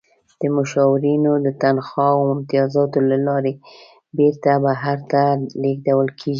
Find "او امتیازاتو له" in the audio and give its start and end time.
2.25-3.17